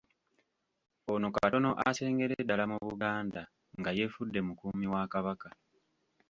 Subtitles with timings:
[1.13, 3.41] Ono katono asengere ddala mu Buganda
[3.79, 5.49] nga yeefudde mukuumi wa Kabaka.